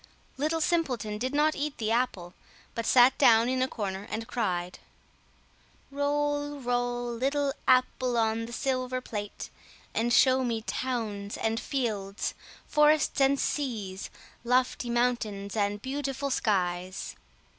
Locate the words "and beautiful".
15.55-16.31